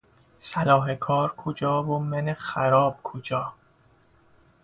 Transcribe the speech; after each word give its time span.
صلاح 0.39 0.95
کار 0.95 1.29
کجا 1.37 1.83
و 1.83 1.99
من 1.99 2.33
خراب 2.33 2.97
کجا 3.03 3.53